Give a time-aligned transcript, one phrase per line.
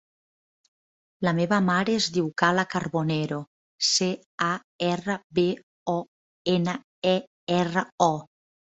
[1.27, 3.39] La meva mare es diu Kala Carbonero:
[3.91, 4.09] ce,
[4.49, 4.51] a,
[4.91, 5.47] erra, be,
[5.97, 5.99] o,
[6.59, 6.79] ena,
[7.17, 7.17] e,
[7.65, 8.15] erra, o.